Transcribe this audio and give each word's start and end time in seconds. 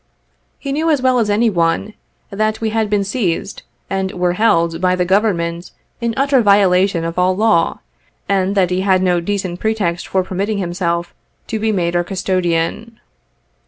He 0.57 0.71
knew 0.71 0.89
as 0.89 0.99
well 0.99 1.19
as 1.19 1.29
any 1.29 1.51
one, 1.51 1.93
that 2.31 2.59
we 2.59 2.71
had 2.71 2.89
been 2.89 3.03
seized 3.03 3.61
and 3.87 4.11
were 4.13 4.33
held 4.33 4.81
by 4.81 4.95
the 4.95 5.05
Government 5.05 5.69
in 6.01 6.15
utter 6.17 6.41
violation 6.41 7.05
of 7.05 7.19
all 7.19 7.35
law, 7.35 7.81
and 8.27 8.55
that 8.55 8.71
he 8.71 8.81
had 8.81 9.03
no 9.03 9.19
decent 9.19 9.59
pretext 9.59 10.07
for 10.07 10.23
permitting 10.23 10.57
himself 10.57 11.13
to 11.45 11.59
be 11.59 11.71
made 11.71 11.95
our 11.95 12.03
custodian. 12.03 12.99